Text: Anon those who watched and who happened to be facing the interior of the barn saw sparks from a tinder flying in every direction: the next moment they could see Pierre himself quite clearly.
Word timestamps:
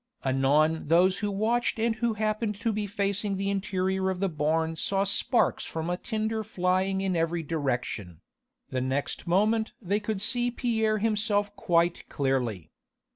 Anon 0.25 0.87
those 0.87 1.19
who 1.19 1.29
watched 1.29 1.77
and 1.77 1.97
who 1.97 2.15
happened 2.15 2.55
to 2.55 2.73
be 2.73 2.87
facing 2.87 3.37
the 3.37 3.51
interior 3.51 4.09
of 4.09 4.19
the 4.19 4.29
barn 4.29 4.75
saw 4.75 5.03
sparks 5.03 5.63
from 5.63 5.91
a 5.91 5.97
tinder 5.97 6.43
flying 6.43 7.01
in 7.01 7.15
every 7.15 7.43
direction: 7.43 8.19
the 8.69 8.81
next 8.81 9.27
moment 9.27 9.73
they 9.79 9.99
could 9.99 10.19
see 10.19 10.49
Pierre 10.49 10.97
himself 10.97 11.55
quite 11.55 12.09
clearly. 12.09 12.71